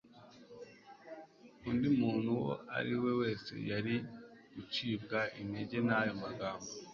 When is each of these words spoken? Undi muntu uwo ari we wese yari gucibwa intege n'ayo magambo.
Undi 1.69 1.87
muntu 1.99 2.27
uwo 2.37 2.53
ari 2.77 2.93
we 3.03 3.11
wese 3.21 3.53
yari 3.71 3.95
gucibwa 4.53 5.19
intege 5.41 5.77
n'ayo 5.85 6.13
magambo. 6.23 6.69